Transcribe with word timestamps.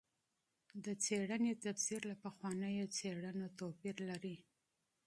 د 0.85 0.87
څېړنې 1.03 1.51
تفسیر 1.63 2.01
له 2.09 2.15
پخوانیو 2.23 2.91
څېړنو 2.97 3.45
توپیر 3.59 3.95
لري. 4.09 4.37